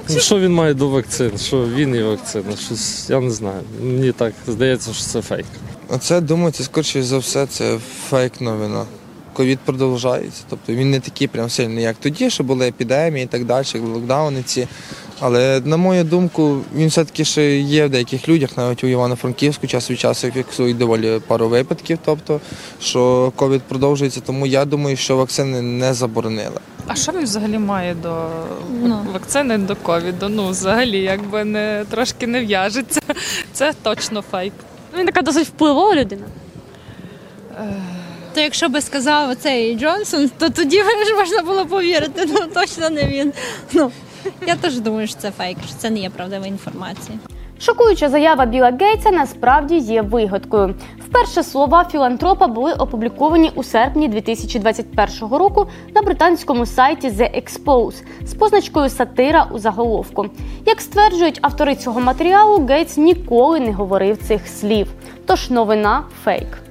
Ну, 0.10 0.20
що 0.20 0.40
він 0.40 0.54
має 0.54 0.74
до 0.74 0.88
вакцин? 0.88 1.32
Що 1.38 1.66
він 1.76 1.96
і 1.96 2.04
вакцина? 2.04 2.56
Щось 2.66 3.10
я 3.10 3.20
не 3.20 3.32
знаю. 3.32 3.62
Мені 3.84 4.12
так 4.12 4.34
здається, 4.48 4.94
що 4.94 5.04
це 5.04 5.22
фейк. 5.22 5.46
Оце 5.90 6.22
думаю, 6.22 6.52
це 6.52 6.64
скоріше 6.64 7.04
за 7.04 7.18
все, 7.18 7.48
це 7.48 7.78
фейк 8.10 8.42
новина. 8.42 8.86
Ковід 9.38 9.60
продовжується. 9.60 10.44
Тобто 10.50 10.74
він 10.74 10.92
не 10.92 11.00
такий 11.00 11.28
прям 11.28 11.50
сильний, 11.50 11.84
як 11.84 11.96
тоді, 12.00 12.30
що 12.30 12.44
були 12.44 12.68
епідемії 12.68 13.24
і 13.24 13.28
так 13.28 13.46
далі, 13.46 13.66
локдауни 13.76 14.44
ці. 14.44 14.68
Але 15.20 15.62
на 15.66 15.78
мою 15.78 16.04
думку, 16.04 16.62
він 16.76 16.88
все-таки 16.88 17.26
ще 17.26 17.60
є 17.60 17.86
в 17.86 17.90
деяких 17.90 18.30
людях, 18.30 18.58
навіть 18.58 18.84
у 18.84 18.88
Івано-Франківську 18.88 19.68
час 19.68 19.92
від 19.92 20.00
часу 20.00 20.32
фіксують 20.32 20.78
доволі 20.78 21.20
пару 21.28 21.50
випадків, 21.50 22.00
тобто, 22.06 22.42
що 22.82 23.32
ковід 23.36 23.62
продовжується, 23.62 24.22
тому 24.22 24.46
я 24.46 24.66
думаю, 24.66 24.98
що 24.98 25.18
вакцини 25.18 25.62
не 25.62 25.94
заборонили. 25.94 26.60
А 26.88 26.96
що 26.96 27.12
він 27.12 27.24
взагалі 27.24 27.58
має 27.58 27.96
до 27.96 28.30
Ну. 28.84 29.06
вакцини 29.14 29.58
до 29.58 29.76
ковіду? 29.76 30.30
Ну, 30.30 30.50
взагалі, 30.50 31.00
якби 31.00 31.44
не 31.44 31.86
трошки 31.90 32.28
не 32.28 32.42
в'яжеться. 32.46 33.02
Це 33.54 33.74
точно 33.84 34.22
фейк. 34.32 34.54
Він 34.98 35.06
така 35.06 35.22
досить 35.22 35.48
впливова 35.48 35.96
людина. 35.96 36.26
То 38.38 38.42
якщо 38.42 38.70
би 38.70 38.82
сказав 38.82 39.36
цей 39.36 39.76
Джонсон, 39.76 40.30
то 40.38 40.50
тоді 40.50 40.78
ж 40.78 41.16
можна 41.20 41.42
було 41.42 41.66
повірити. 41.66 42.26
Ну 42.28 42.40
точно 42.54 42.90
не 42.90 43.04
він. 43.04 43.34
Ну 43.74 43.92
я 44.48 44.56
теж 44.56 44.80
думаю, 44.80 45.08
що 45.08 45.18
це 45.18 45.32
фейк, 45.32 45.58
що 45.68 45.76
це 45.78 45.90
не 45.90 46.00
є 46.00 46.10
правдива 46.10 46.46
інформація. 46.46 47.18
Шокуюча 47.60 48.10
заява 48.10 48.46
Біла 48.46 48.72
Гейтса 48.80 49.12
насправді 49.12 49.78
є 49.78 50.02
вигадкою. 50.02 50.76
Вперше 51.08 51.44
слова 51.44 51.88
філантропа 51.92 52.48
були 52.48 52.74
опубліковані 52.74 53.52
у 53.56 53.64
серпні 53.64 54.08
2021 54.08 55.38
року 55.38 55.68
на 55.96 56.02
британському 56.02 56.66
сайті 56.66 57.10
The 57.10 57.44
Expose 57.44 58.04
з 58.22 58.34
позначкою 58.34 58.90
сатира 58.90 59.48
у 59.52 59.60
заголовку. 59.60 60.26
Як 60.66 60.82
стверджують 60.82 61.40
автори 61.42 61.76
цього 61.76 62.00
матеріалу, 62.00 62.66
Гейтс 62.66 62.98
ніколи 62.98 63.60
не 63.60 63.74
говорив 63.74 64.18
цих 64.18 64.48
слів. 64.48 64.88
Тож 65.26 65.50
новина 65.50 66.04
фейк. 66.24 66.67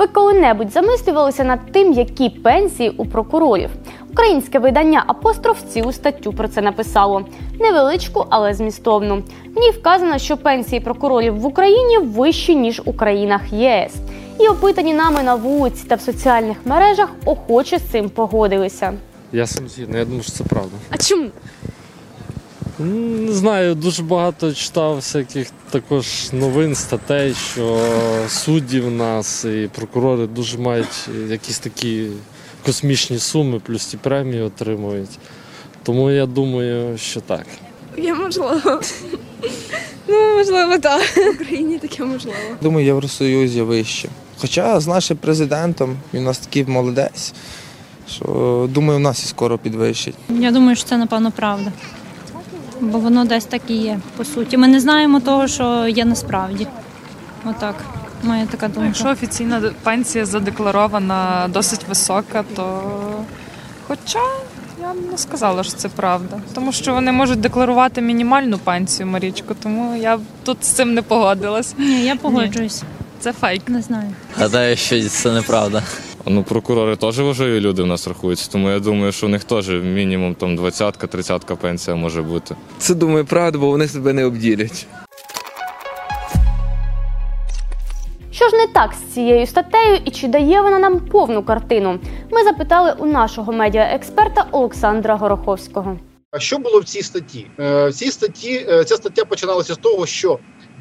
Ви 0.00 0.06
коли-небудь 0.06 0.72
замислювалися 0.72 1.44
над 1.44 1.72
тим, 1.72 1.92
які 1.92 2.30
пенсії 2.30 2.90
у 2.90 3.06
прокурорів? 3.06 3.70
Українське 4.12 4.58
видання 4.58 5.04
Апостроф 5.06 5.62
цілу 5.72 5.92
статтю 5.92 6.32
про 6.32 6.48
це 6.48 6.62
написало. 6.62 7.24
Невеличку, 7.58 8.26
але 8.30 8.54
змістовну. 8.54 9.22
В 9.56 9.60
ній 9.60 9.70
вказано, 9.70 10.18
що 10.18 10.36
пенсії 10.36 10.80
прокурорів 10.80 11.36
в 11.36 11.46
Україні 11.46 11.98
вищі 11.98 12.56
ніж 12.56 12.82
у 12.84 12.92
країнах 12.92 13.52
ЄС. 13.52 13.94
І 14.38 14.48
опитані 14.48 14.94
нами 14.94 15.22
на 15.22 15.34
вулиці 15.34 15.84
та 15.88 15.94
в 15.94 16.00
соціальних 16.00 16.56
мережах 16.64 17.08
охоче 17.24 17.78
з 17.78 17.82
цим 17.82 18.08
погодилися. 18.08 18.92
Я 19.32 19.46
сам 19.46 19.68
згідний, 19.68 19.98
я 19.98 20.04
думаю, 20.04 20.22
що 20.22 20.32
це 20.32 20.44
правда. 20.44 20.76
А 20.90 20.96
чому? 20.96 21.28
Не 22.80 23.32
знаю, 23.32 23.74
дуже 23.74 24.02
багато 24.02 24.52
читав 24.52 24.96
всяких 24.96 25.46
також 25.70 26.06
новин, 26.32 26.74
статей, 26.74 27.34
що 27.34 27.78
судді 28.28 28.80
в 28.80 28.90
нас 28.90 29.44
і 29.44 29.70
прокурори 29.74 30.26
дуже 30.26 30.58
мають 30.58 31.08
якісь 31.28 31.58
такі 31.58 32.06
космічні 32.66 33.18
суми, 33.18 33.60
плюс 33.66 33.86
ті 33.86 33.96
премії 33.96 34.42
отримують. 34.42 35.18
Тому 35.82 36.10
я 36.10 36.26
думаю, 36.26 36.98
що 36.98 37.20
так. 37.20 37.46
Я 37.96 38.14
можливо. 38.14 38.80
Ну, 40.08 40.36
можливо, 40.36 40.78
так. 40.78 41.02
В 41.16 41.30
Україні 41.34 41.78
таке 41.78 42.04
можливо. 42.04 42.36
Думаю, 42.62 42.86
Євросоюзі 42.86 43.62
вище. 43.62 44.08
Хоча 44.40 44.80
з 44.80 44.86
нашим 44.86 45.16
президентом 45.16 45.96
він 46.14 46.22
у 46.22 46.24
нас 46.24 46.38
такий 46.38 46.64
молодець, 46.64 47.34
що 48.10 48.68
думаю, 48.72 48.98
в 48.98 49.02
нас 49.02 49.24
і 49.24 49.26
скоро 49.26 49.58
підвищить. 49.58 50.14
Я 50.28 50.50
думаю, 50.50 50.76
що 50.76 50.88
це 50.88 50.96
напевно 50.96 51.32
правда. 51.32 51.72
Бо 52.80 52.98
воно 52.98 53.24
десь 53.24 53.44
так 53.44 53.62
і 53.68 53.74
є, 53.74 53.98
по 54.16 54.24
суті. 54.24 54.56
Ми 54.56 54.68
не 54.68 54.80
знаємо 54.80 55.20
того, 55.20 55.48
що 55.48 55.88
є 55.88 56.04
насправді. 56.04 56.66
Отак. 57.44 57.74
Моя 58.22 58.46
така 58.46 58.68
думка. 58.68 58.86
Якщо 58.86 59.08
офіційна 59.08 59.62
пенсія 59.82 60.26
задекларована 60.26 61.48
досить 61.52 61.88
висока, 61.88 62.44
то 62.56 62.82
хоча 63.88 64.18
я 64.80 64.92
б 64.92 64.96
не 65.12 65.18
сказала, 65.18 65.62
що 65.64 65.72
це 65.72 65.88
правда. 65.88 66.40
Тому 66.54 66.72
що 66.72 66.94
вони 66.94 67.12
можуть 67.12 67.40
декларувати 67.40 68.00
мінімальну 68.00 68.58
пенсію, 68.58 69.06
Марічко, 69.06 69.54
тому 69.62 69.96
я 69.96 70.16
б 70.16 70.20
тут 70.44 70.64
з 70.64 70.68
цим 70.68 70.94
не 70.94 71.02
погодилась. 71.02 71.74
Ні, 71.78 72.04
я 72.04 72.16
погоджуюсь. 72.16 72.82
Це 73.20 73.32
фейк. 73.32 73.68
Не 73.68 73.82
знаю. 73.82 74.10
Гадаю, 74.38 74.76
що 74.76 75.08
це 75.08 75.32
неправда. 75.32 75.82
Ну, 76.26 76.42
прокурори 76.42 76.96
теж 76.96 77.20
важливі 77.20 77.60
люди 77.60 77.82
в 77.82 77.86
нас 77.86 78.08
рахуються, 78.08 78.50
тому 78.52 78.70
я 78.70 78.78
думаю, 78.80 79.12
що 79.12 79.26
у 79.26 79.28
них 79.30 79.44
теж 79.44 79.68
мінімум 79.68 80.34
там 80.34 80.58
20-30 80.58 81.56
пенсія 81.56 81.96
може 81.96 82.22
бути. 82.22 82.56
Це 82.78 82.94
думаю, 82.94 83.24
правда, 83.24 83.58
бо 83.58 83.66
вони 83.66 83.88
себе 83.88 84.12
не 84.12 84.24
обділять. 84.24 84.86
Що 88.32 88.48
ж 88.48 88.56
не 88.56 88.66
так 88.66 88.94
з 88.94 89.14
цією 89.14 89.46
статтею 89.46 89.98
і 90.04 90.10
чи 90.10 90.28
дає 90.28 90.60
вона 90.60 90.78
нам 90.78 91.00
повну 91.00 91.42
картину? 91.42 91.98
Ми 92.30 92.44
запитали 92.44 92.94
у 92.98 93.06
нашого 93.06 93.52
медіаексперта 93.52 94.46
Олександра 94.50 95.16
Гороховського. 95.16 95.98
А 96.30 96.38
що 96.38 96.58
було 96.58 96.80
в 96.80 96.84
цій 96.84 97.02
статті? 97.02 97.46
Е, 97.60 97.88
В 97.88 97.92
цій 97.92 98.10
статті 98.10 98.66
е, 98.68 98.84
ця 98.84 98.96
стаття 98.96 99.24
починалася 99.24 99.74
з 99.74 99.76
того, 99.76 100.06
що 100.06 100.38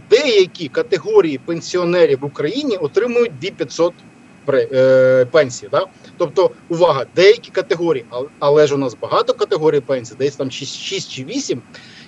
деякі 0.09 0.67
категорії 0.67 1.37
пенсіонерів 1.37 2.19
в 2.21 2.25
Україні 2.25 2.77
отримують 2.77 3.31
2500 3.41 3.93
е. 4.47 5.27
Да? 5.71 5.85
Тобто, 6.17 6.51
увага, 6.69 7.05
деякі 7.15 7.51
категорії, 7.51 8.05
але 8.39 8.67
ж 8.67 8.75
у 8.75 8.77
нас 8.77 8.97
багато 9.01 9.33
категорій 9.33 9.79
пенсій, 9.79 10.15
десь 10.19 10.35
там 10.35 10.51
6, 10.51 10.79
6 10.79 11.11
чи 11.11 11.23
8. 11.23 11.61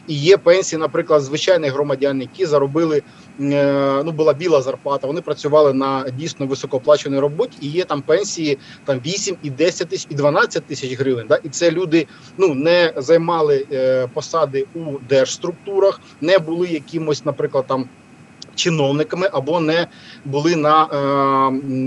І 0.08 0.14
є 0.14 0.38
пенсії, 0.38 0.80
наприклад, 0.80 1.22
звичайних 1.22 1.74
громадян, 1.74 2.22
які 2.22 2.46
заробили, 2.46 3.02
е, 3.42 4.04
ну 4.06 4.12
була 4.12 4.34
біла 4.34 4.62
зарплата. 4.62 5.08
Вони 5.08 5.22
працювали 5.22 5.74
на 5.74 6.06
дійсно 6.18 6.46
високооплаченій 6.46 7.20
роботі, 7.20 7.58
і 7.62 7.68
є 7.68 7.84
там 7.84 8.02
пенсії 8.02 8.58
там 8.86 9.02
8 9.06 9.38
і 9.44 9.50
10 9.50 9.90
тисяч 9.90 10.08
і 10.10 10.16
12 10.16 10.64
тисяч 10.64 11.00
гривень. 11.00 11.26
Да? 11.30 11.40
І 11.44 11.50
це 11.50 11.72
люди 11.72 12.08
ну 12.38 12.54
не 12.54 12.94
займали 12.98 13.66
е, 13.72 14.08
посади 14.14 14.66
у 14.76 14.80
держструктурах, 15.10 16.02
не 16.22 16.40
були 16.40 16.68
якимось, 16.68 17.26
наприклад, 17.26 17.66
там. 17.68 17.90
Чиновниками 18.62 19.30
або 19.32 19.60
не 19.60 19.88
були 20.26 20.56
на, 20.56 20.84
е, 20.84 20.98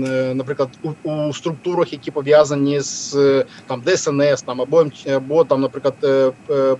е, 0.09 0.33
наприклад, 0.33 0.69
у, 1.03 1.33
структурах, 1.33 1.93
які 1.93 2.11
пов'язані 2.11 2.79
з 2.79 3.15
е, 3.15 3.45
там 3.67 3.83
ДСНС, 3.85 4.41
там 4.41 4.61
або 4.61 4.85
або 5.15 5.43
там, 5.43 5.61
наприклад, 5.61 5.95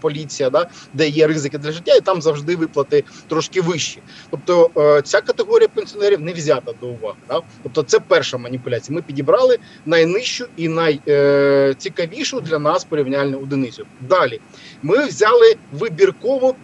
поліція, 0.01 0.49
да, 0.49 0.67
де 0.93 1.07
є 1.07 1.27
ризики 1.27 1.57
для 1.57 1.71
життя, 1.71 1.95
і 1.95 2.01
там 2.01 2.21
завжди 2.21 2.55
виплати 2.55 3.03
трошки 3.27 3.61
вищі. 3.61 3.99
Тобто 4.29 4.69
ця 5.03 5.21
категорія 5.21 5.67
пенсіонерів 5.67 6.21
не 6.21 6.33
взята 6.33 6.71
до 6.81 6.87
уваги. 6.87 7.17
Да? 7.27 7.41
Тобто, 7.63 7.83
це 7.83 7.99
перша 7.99 8.37
маніпуляція. 8.37 8.95
Ми 8.95 9.01
підібрали 9.01 9.57
найнижчу 9.85 10.45
і 10.57 10.69
найцікавішу 10.69 12.41
для 12.41 12.59
нас 12.59 12.83
порівняльну 12.83 13.39
одиницю. 13.39 13.85
Далі 14.01 14.39
ми 14.83 15.05
взяли 15.05 15.55
вибірково 15.73 16.55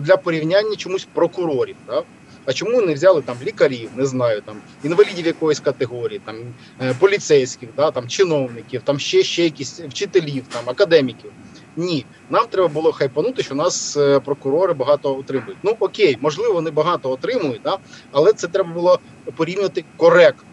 для 0.00 0.16
порівняння 0.22 0.76
чомусь 0.76 1.08
прокурорів. 1.14 1.76
Да? 1.86 2.02
А 2.46 2.52
чому 2.52 2.82
не 2.82 2.94
взяли 2.94 3.22
там 3.22 3.36
лікарів, 3.42 3.90
не 3.96 4.06
знаю, 4.06 4.40
там 4.40 4.56
інвалідів 4.84 5.26
якоїсь 5.26 5.60
категорії, 5.60 6.20
там 6.24 6.36
е, 6.82 6.94
поліцейських, 7.00 7.68
да, 7.76 7.90
там 7.90 8.08
чиновників, 8.08 8.82
там 8.84 8.98
ще 8.98 9.22
ще 9.22 9.44
якісь 9.44 9.80
вчителів, 9.80 10.44
там 10.48 10.62
академіків. 10.66 11.30
Ні, 11.76 12.06
нам 12.30 12.46
треба 12.50 12.68
було 12.68 12.92
хайпанути, 12.92 13.42
що 13.42 13.54
нас 13.54 13.96
е, 13.96 14.20
прокурори 14.20 14.72
багато 14.72 15.16
отримують. 15.18 15.58
Ну 15.62 15.76
окей, 15.80 16.18
можливо, 16.20 16.54
вони 16.54 16.70
багато 16.70 17.10
отримують, 17.10 17.60
да, 17.64 17.78
але 18.12 18.32
це 18.32 18.48
треба 18.48 18.70
було 18.70 18.98
порівняти 19.36 19.84
коректно. 19.96 20.48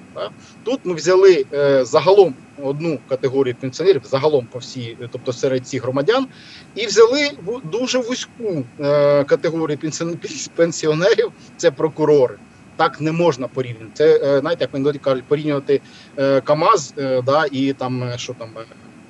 Тут 0.63 0.79
ми 0.85 0.93
взяли 0.93 1.45
е, 1.53 1.85
загалом 1.85 2.35
одну 2.57 2.99
категорію 3.05 3.55
пенсіонерів, 3.55 4.01
загалом 4.03 4.47
по 4.47 4.59
всій, 4.59 4.97
е, 5.01 5.09
тобто 5.11 5.33
серед 5.33 5.67
цих 5.67 5.83
громадян, 5.83 6.27
і 6.75 6.85
взяли 6.85 7.29
дуже 7.63 7.97
вузьку 7.99 8.69
е, 8.79 9.23
категорію 9.23 9.77
пенсіонерів 10.55 11.31
це 11.55 11.71
прокурори. 11.71 12.37
Так 12.75 13.01
не 13.01 13.11
можна 13.11 13.47
порівняти. 13.47 13.91
Це 13.93 14.39
знаєте, 14.39 14.63
як 14.63 14.73
мені 14.73 14.99
кажуть, 14.99 15.27
порівнювати 15.27 15.81
КАМАЗ 16.43 16.93
да, 16.97 17.45
і 17.51 17.73
там 17.73 18.13
що 18.17 18.33
там. 18.33 18.55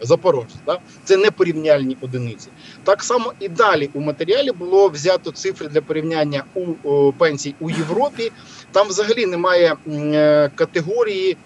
Запорожець, 0.01 0.63
да? 0.65 0.79
це 1.03 1.17
не 1.17 1.31
порівняльні 1.31 1.97
одиниці. 2.01 2.51
Так 2.83 3.03
само 3.03 3.33
і 3.39 3.49
далі 3.49 3.89
у 3.93 4.01
матеріалі 4.01 4.51
було 4.51 4.89
взято 4.89 5.31
цифри 5.31 5.67
для 5.67 5.81
порівняння 5.81 6.45
у 6.53 6.75
о, 6.83 7.13
пенсій 7.13 7.55
у 7.59 7.69
Європі. 7.69 8.31
Там 8.71 8.87
взагалі 8.87 9.25
немає 9.25 9.75
е, 9.87 10.51
категорії, 10.55 11.37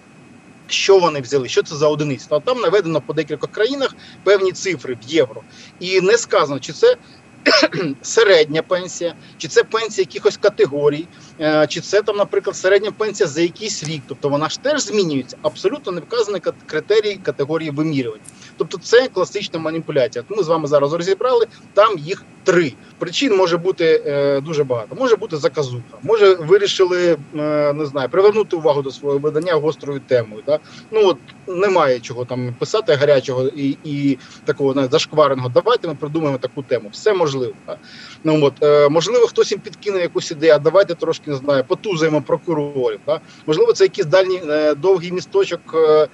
що 0.66 0.98
вони 0.98 1.20
взяли, 1.20 1.48
що 1.48 1.62
це 1.62 1.76
за 1.76 1.88
одиниця? 1.88 2.26
Та 2.30 2.40
Там 2.40 2.60
наведено 2.60 3.02
по 3.02 3.12
декількох 3.12 3.50
країнах 3.50 3.94
певні 4.22 4.52
цифри 4.52 4.94
в 4.94 5.02
євро. 5.02 5.42
І 5.78 6.00
не 6.00 6.18
сказано, 6.18 6.60
чи 6.60 6.72
це 6.72 6.96
середня 8.02 8.62
пенсія, 8.62 9.14
чи 9.38 9.48
це 9.48 9.64
пенсія 9.64 10.06
якихось 10.10 10.36
категорій, 10.36 11.06
е, 11.40 11.66
чи 11.66 11.80
це 11.80 12.02
там, 12.02 12.16
наприклад, 12.16 12.56
середня 12.56 12.90
пенсія 12.90 13.28
за 13.28 13.40
якийсь 13.40 13.84
рік. 13.84 14.02
Тобто 14.08 14.28
вона 14.28 14.48
ж 14.48 14.60
теж 14.60 14.82
змінюється. 14.82 15.36
Абсолютно 15.42 15.92
не 15.92 16.00
вказані 16.00 16.40
критерії 16.66 17.20
категорії 17.22 17.70
вимірювання. 17.70 18.24
Тобто 18.56 18.78
це 18.78 19.08
класична 19.08 19.58
маніпуляція. 19.58 20.24
Ми 20.28 20.42
з 20.42 20.48
вами 20.48 20.66
зараз 20.66 20.92
розібрали, 20.92 21.46
там 21.74 21.98
їх 21.98 22.24
три. 22.44 22.72
Причин 22.98 23.36
може 23.36 23.56
бути 23.56 24.02
е, 24.06 24.40
дуже 24.40 24.64
багато. 24.64 24.94
Може 24.94 25.16
бути 25.16 25.36
заказуха. 25.36 25.82
Може, 26.02 26.34
вирішили 26.34 27.16
е, 27.36 27.72
не 27.72 27.86
знаю, 27.86 28.08
привернути 28.08 28.56
увагу 28.56 28.82
до 28.82 28.90
свого 28.90 29.18
видання 29.18 29.54
гострою 29.54 30.00
темою. 30.00 30.42
Да? 30.46 30.58
Ну 30.90 31.00
от 31.06 31.16
немає 31.46 32.00
чого 32.00 32.24
там 32.24 32.54
писати 32.58 32.94
гарячого 32.94 33.44
і, 33.46 33.76
і 33.84 34.18
такого 34.44 34.74
навіть 34.74 34.90
зашквареного. 34.90 35.48
Давайте 35.48 35.88
ми 35.88 35.94
придумаємо 35.94 36.38
таку 36.38 36.62
тему. 36.62 36.88
Все 36.92 37.14
можливо. 37.14 37.35
Да? 37.66 37.76
Ну 38.24 38.44
от 38.44 38.62
е, 38.62 38.88
можливо, 38.88 39.26
хтось 39.26 39.50
їм 39.50 39.60
підкине 39.60 39.98
якусь 39.98 40.30
ідею. 40.30 40.52
а 40.52 40.58
Давайте 40.58 40.94
трошки 40.94 41.30
не 41.30 41.36
знаю, 41.36 41.64
потузаємо 41.64 42.22
прокурорів. 42.22 43.00
Да? 43.06 43.20
Можливо, 43.46 43.72
це 43.72 43.84
якийсь 43.84 44.06
дальній 44.06 44.42
е, 44.48 44.74
довгий 44.74 45.12
місточок 45.12 45.60
е, 45.74 46.08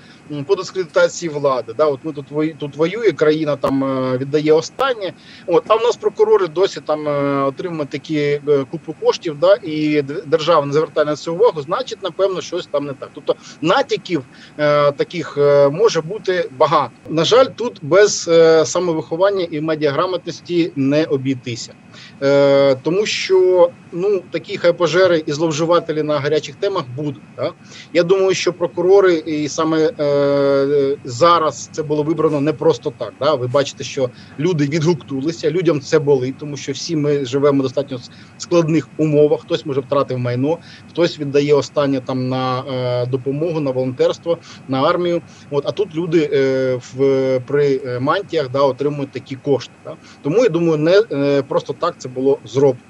по 0.46 0.56
дискредитації 0.56 1.30
влади. 1.30 1.74
Да? 1.76 1.86
От 1.86 2.00
ми 2.02 2.12
тут 2.12 2.58
тут 2.58 2.76
воює, 2.76 3.12
країна 3.12 3.56
там 3.56 3.84
е, 3.84 4.18
віддає 4.18 4.52
останнє. 4.52 5.12
От 5.46 5.64
а 5.68 5.76
в 5.76 5.82
нас 5.82 5.96
прокурори 5.96 6.46
досі 6.46 6.80
там 6.80 7.08
е, 7.08 7.42
отримують 7.44 7.90
такі 7.90 8.18
е, 8.18 8.40
купу 8.70 8.94
коштів, 9.00 9.38
да, 9.40 9.56
і 9.62 10.02
держава 10.26 10.66
не 10.66 10.72
звертає 10.72 11.06
на 11.06 11.16
це 11.16 11.30
увагу. 11.30 11.62
Значить, 11.62 12.02
напевно, 12.02 12.40
щось 12.40 12.66
там 12.66 12.84
не 12.84 12.92
так. 12.92 13.10
Тобто 13.14 13.34
натяків 13.60 14.24
е, 14.58 14.92
таких 14.92 15.36
може 15.72 16.00
бути 16.00 16.48
багато. 16.58 16.92
На 17.08 17.24
жаль, 17.24 17.46
тут 17.56 17.78
без 17.82 18.28
е, 18.28 18.66
самовиховання 18.66 19.46
і 19.50 19.60
медіаграмотності 19.60 20.72
не 20.76 21.04
обійтися. 21.04 21.74
Е, 22.22 22.74
тому 22.74 23.06
що 23.06 23.70
ну 23.92 24.22
такі 24.30 24.60
блогери 24.78 25.22
і 25.26 25.32
зловживателі 25.32 26.02
на 26.02 26.18
гарячих 26.18 26.54
темах 26.54 26.84
будуть. 26.96 27.22
Так? 27.36 27.54
Я 27.92 28.02
думаю, 28.02 28.34
що 28.34 28.52
прокурори 28.52 29.14
і 29.14 29.48
саме 29.48 29.90
е, 30.00 30.96
зараз 31.04 31.68
це 31.72 31.82
було 31.82 32.02
вибрано 32.02 32.40
не 32.40 32.52
просто 32.52 32.92
так. 32.98 33.12
Да? 33.20 33.34
Ви 33.34 33.46
бачите, 33.46 33.84
що 33.84 34.10
люди 34.38 34.66
відгукнулися, 34.66 35.50
людям 35.50 35.80
це 35.80 35.98
болить, 35.98 36.38
тому 36.38 36.56
що 36.56 36.72
всі 36.72 36.96
ми 36.96 37.24
живемо 37.24 37.58
в 37.58 37.62
достатньо 37.62 37.98
складних 38.38 38.88
умовах. 38.96 39.40
Хтось 39.40 39.66
може 39.66 39.80
втратив 39.80 40.18
майно, 40.18 40.58
хтось 40.90 41.18
віддає 41.18 41.54
останнє 41.54 42.00
там 42.00 42.28
на 42.28 42.60
е, 42.60 43.06
допомогу, 43.06 43.60
на 43.60 43.70
волонтерство, 43.70 44.38
на 44.68 44.82
армію. 44.82 45.22
От 45.50 45.64
а 45.66 45.72
тут 45.72 45.94
люди 45.94 46.30
е, 46.32 46.80
в 46.94 47.40
при 47.46 47.80
мантіях 48.00 48.50
да, 48.50 48.60
отримують 48.60 49.10
такі 49.10 49.36
кошти. 49.36 49.72
Да? 49.84 49.96
Тому 50.22 50.42
я 50.42 50.48
думаю, 50.48 50.76
не 50.78 51.02
е, 51.12 51.42
просто 51.42 51.72
так 51.72 51.94
це 51.98 52.08
було 52.12 52.40
зроблено. 52.44 52.88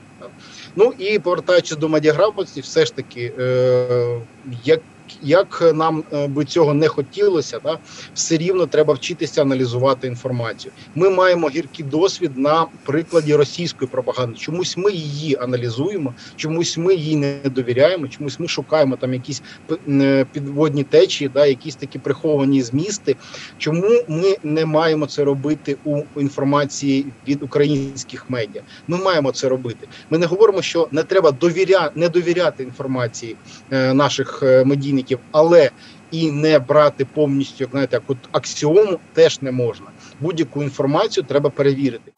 Ну 0.76 0.92
і 0.98 1.18
повертаючись 1.18 1.78
до 1.78 1.88
медіаграмотності, 1.88 2.60
все 2.60 2.86
ж 2.86 2.96
таки, 2.96 3.34
е, 3.38 4.20
як 4.44 4.80
як 5.22 5.72
нам 5.74 6.04
е, 6.12 6.26
би 6.26 6.44
цього 6.44 6.74
не 6.74 6.88
хотілося, 6.88 7.60
да, 7.64 7.78
все 8.14 8.36
рівно 8.36 8.66
треба 8.66 8.94
вчитися 8.94 9.42
аналізувати 9.42 10.06
інформацію. 10.06 10.72
Ми 10.94 11.10
маємо 11.10 11.48
гіркий 11.48 11.86
досвід 11.86 12.38
на 12.38 12.66
прикладі 12.84 13.34
російської 13.34 13.88
пропаганди. 13.90 14.38
Чомусь 14.38 14.76
ми 14.76 14.92
її 14.92 15.36
аналізуємо, 15.40 16.14
чомусь 16.36 16.78
ми 16.78 16.94
їй 16.94 17.16
не 17.16 17.40
довіряємо, 17.44 18.08
чомусь 18.08 18.40
ми 18.40 18.48
шукаємо 18.48 18.96
там 18.96 19.14
якісь 19.14 19.42
е, 19.88 20.26
підводні 20.32 20.84
течії, 20.84 21.30
да, 21.34 21.46
якісь 21.46 21.76
такі 21.76 21.98
приховані 21.98 22.62
змісти. 22.62 23.16
Чому 23.58 24.04
ми 24.08 24.36
не 24.42 24.66
маємо 24.66 25.06
це 25.06 25.24
робити 25.24 25.76
у 25.84 26.02
інформації 26.16 27.06
від 27.28 27.42
українських 27.42 28.30
медіа? 28.30 28.62
Ми 28.86 28.98
маємо 28.98 29.32
це 29.32 29.48
робити. 29.48 29.88
Ми 30.10 30.18
не 30.18 30.26
говоримо, 30.26 30.62
що 30.62 30.88
не 30.90 31.02
треба 31.02 31.30
довіря... 31.30 31.90
не 31.94 32.08
довіряти 32.08 32.62
інформації 32.62 33.36
е, 33.70 33.94
наших 33.94 34.42
е, 34.42 34.64
медійних 35.02 35.26
але 35.32 35.70
і 36.10 36.30
не 36.30 36.58
брати 36.58 37.04
повністю, 37.04 37.56
як 37.64 37.70
знаєте, 37.70 37.96
як 37.96 38.02
от 38.08 38.16
аксіому 38.32 38.98
теж 39.12 39.42
не 39.42 39.52
можна. 39.52 39.86
Будь-яку 40.20 40.62
інформацію 40.62 41.24
треба 41.24 41.50
перевірити. 41.50 42.12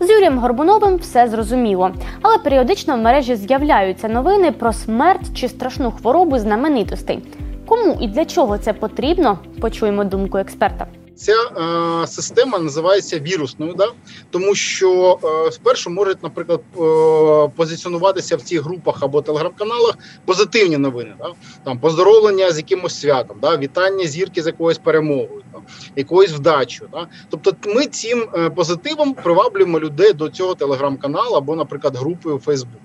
З 0.00 0.10
Юрієм 0.10 0.38
Горбуновим 0.38 0.96
все 0.96 1.28
зрозуміло, 1.28 1.90
але 2.22 2.38
періодично 2.38 2.96
в 2.96 3.00
мережі 3.00 3.36
з'являються 3.36 4.08
новини 4.08 4.52
про 4.52 4.72
смерть 4.72 5.34
чи 5.34 5.48
страшну 5.48 5.90
хворобу 5.90 6.38
знаменитостей. 6.38 7.18
Кому 7.66 7.98
і 8.00 8.08
для 8.08 8.24
чого 8.24 8.58
це 8.58 8.72
потрібно? 8.72 9.38
Почуємо 9.60 10.04
думку 10.04 10.38
експерта. 10.38 10.86
Ця 11.16 11.32
е, 11.32 12.06
система 12.06 12.58
називається 12.58 13.18
вірусною, 13.18 13.74
да? 13.74 13.92
тому 14.30 14.54
що 14.54 15.18
е, 15.48 15.52
спершу 15.52 15.90
можуть, 15.90 16.22
наприклад, 16.22 16.60
е, 16.60 17.50
позиціонуватися 17.56 18.36
в 18.36 18.42
цих 18.42 18.62
групах 18.62 19.02
або 19.02 19.22
телеграм-каналах 19.22 19.98
позитивні 20.24 20.76
новини, 20.76 21.14
да? 21.18 21.32
там 21.64 21.78
поздоровлення 21.78 22.50
з 22.50 22.56
якимось 22.56 23.00
святом, 23.00 23.36
да? 23.40 23.56
вітання 23.56 24.06
зірки 24.06 24.42
з 24.42 24.46
якоюсь 24.46 24.78
перемогою, 24.78 25.42
да? 25.52 25.58
якоюсь 25.96 26.32
вдачею. 26.32 26.90
Да? 26.92 27.08
Тобто, 27.30 27.52
ми 27.66 27.86
цим 27.86 28.28
е, 28.34 28.50
позитивом 28.50 29.14
приваблюємо 29.14 29.80
людей 29.80 30.12
до 30.12 30.28
цього 30.28 30.54
телеграм-каналу 30.54 31.36
або, 31.36 31.56
наприклад, 31.56 31.96
групи 31.96 32.30
у 32.30 32.38
Фейсбук. 32.38 32.80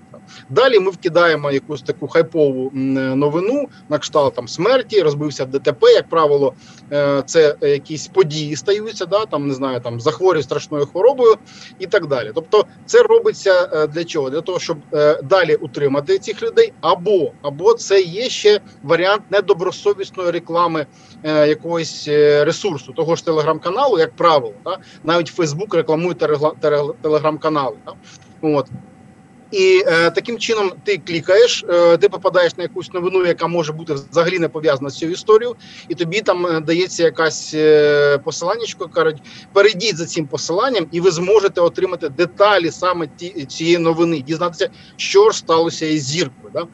Далі 0.48 0.78
ми 0.78 0.90
вкидаємо 0.90 1.50
якусь 1.50 1.82
таку 1.82 2.08
хайпову 2.08 2.70
новину 2.72 3.68
на 3.88 3.98
кшталт 3.98 4.34
там 4.34 4.48
смерті, 4.48 5.02
розбився 5.02 5.44
ДТП. 5.44 5.86
Як 5.86 6.08
правило, 6.08 6.54
е, 6.92 7.22
це 7.26 7.56
якісь 7.60 8.06
події 8.06 8.56
стаються, 8.56 9.06
да 9.06 9.26
там 9.26 9.48
не 9.48 9.54
знаю, 9.54 9.80
там 9.80 10.00
захворює 10.00 10.42
страшною 10.42 10.86
хворобою 10.86 11.34
і 11.78 11.86
так 11.86 12.06
далі. 12.06 12.32
Тобто, 12.34 12.64
це 12.86 13.02
робиться 13.02 13.68
е, 13.72 13.86
для 13.86 14.04
чого? 14.04 14.30
Для 14.30 14.40
того, 14.40 14.58
щоб 14.58 14.76
е, 14.94 15.22
далі 15.22 15.54
утримати 15.54 16.18
цих 16.18 16.42
людей, 16.42 16.72
або 16.80 17.32
або 17.42 17.74
це 17.74 18.00
є 18.00 18.28
ще 18.28 18.60
варіант 18.82 19.22
недобросовісної 19.30 20.30
реклами 20.30 20.86
якогось 21.24 22.08
ресурсу, 22.40 22.92
того 22.92 23.16
ж 23.16 23.24
телеграм-каналу, 23.24 23.98
як 23.98 24.16
правило, 24.16 24.54
да? 24.64 24.78
навіть 25.04 25.28
Фейсбук 25.28 25.74
рекламує 25.74 26.14
телеграм-канали. 27.02 27.76
Да? 27.86 27.92
От 28.42 28.66
і 29.52 29.84
е, 29.86 30.10
таким 30.10 30.38
чином 30.38 30.72
ти 30.84 30.98
клікаєш, 30.98 31.64
е, 31.68 31.96
ти 31.96 32.08
попадаєш 32.08 32.56
на 32.56 32.62
якусь 32.62 32.92
новину, 32.92 33.26
яка 33.26 33.46
може 33.46 33.72
бути 33.72 33.94
взагалі 34.10 34.38
не 34.38 34.48
пов'язана 34.48 34.90
з 34.90 34.98
цією 34.98 35.14
історією, 35.14 35.56
і 35.88 35.94
тобі 35.94 36.20
там 36.20 36.46
е, 36.46 36.60
дається 36.60 37.02
якась 37.02 37.54
е, 37.54 38.18
посиланнячко, 38.18 38.88
кажуть, 38.88 39.22
перейдіть 39.52 39.96
за 39.96 40.06
цим 40.06 40.26
посиланням, 40.26 40.86
і 40.92 41.00
ви 41.00 41.10
зможете 41.10 41.60
отримати 41.60 42.08
деталі 42.08 42.70
саме 42.70 43.08
ті, 43.16 43.28
цієї 43.44 43.78
новини, 43.78 44.20
дізнатися, 44.20 44.70
що 44.96 45.30
ж 45.30 45.38
сталося 45.38 45.86
із 45.86 46.04
зіркою. 46.04 46.52
Да? 46.52 46.66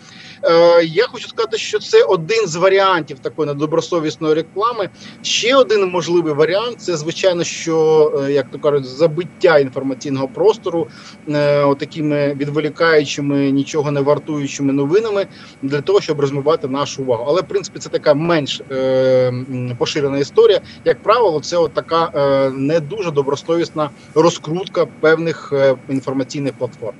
Е, 0.44 0.84
Я 0.84 1.06
хочу 1.06 1.28
сказати, 1.28 1.58
що 1.58 1.78
це 1.78 2.02
один 2.02 2.46
з 2.46 2.56
варіантів 2.56 3.18
такої 3.18 3.48
недобросовісної 3.48 4.34
реклами. 4.34 4.88
Ще 5.22 5.56
один 5.56 5.90
можливий 5.90 6.32
варіант 6.34 6.80
це 6.80 6.96
звичайно, 6.96 7.44
що 7.44 8.12
е, 8.28 8.32
як 8.32 8.50
то 8.50 8.58
кажуть, 8.58 8.84
забиття 8.84 9.58
інформаційного 9.58 10.28
простору 10.28 10.88
е, 11.28 11.74
такими 11.74 12.34
відволікаючими, 12.68 13.50
нічого 13.50 13.90
не 13.90 14.00
вартуючими 14.00 14.72
новинами 14.72 15.26
для 15.62 15.80
того, 15.80 16.00
щоб 16.00 16.20
розмивати 16.20 16.68
нашу 16.68 17.02
увагу. 17.02 17.24
Але 17.28 17.40
в 17.40 17.48
принципі 17.48 17.78
це 17.78 17.88
така 17.88 18.14
менш 18.14 18.62
е, 18.70 19.32
поширена 19.78 20.18
історія. 20.18 20.60
Як 20.84 21.02
правило, 21.02 21.40
це 21.40 21.56
от 21.56 21.72
така 21.72 22.10
е, 22.14 22.50
не 22.50 22.80
дуже 22.80 23.10
добросовісна 23.10 23.90
розкрутка 24.14 24.86
певних 25.00 25.52
е, 25.52 25.76
інформаційних 25.88 26.52
платформ. 26.52 26.94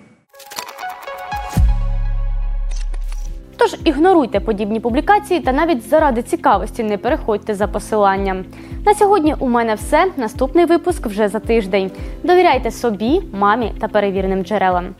Тож 3.56 3.74
ігноруйте 3.84 4.40
подібні 4.40 4.80
публікації 4.80 5.40
та 5.40 5.52
навіть 5.52 5.88
заради 5.88 6.22
цікавості 6.22 6.82
не 6.82 6.98
переходьте 6.98 7.54
за 7.54 7.66
посиланням. 7.66 8.44
На 8.86 8.94
сьогодні 8.94 9.34
у 9.38 9.48
мене 9.48 9.74
все. 9.74 10.12
Наступний 10.16 10.64
випуск 10.64 11.06
вже 11.06 11.28
за 11.28 11.38
тиждень. 11.38 11.90
Довіряйте 12.22 12.70
собі, 12.70 13.20
мамі 13.32 13.72
та 13.80 13.88
перевіреним 13.88 14.44
джерелам. 14.44 14.94